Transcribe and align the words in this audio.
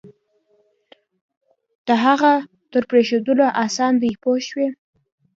د 1.87 1.89
هغه 2.05 2.33
تر 2.71 2.83
پرېښودلو 2.91 3.45
آسان 3.65 3.93
دی 4.01 4.11
پوه 4.23 4.39
شوې!. 4.47 4.67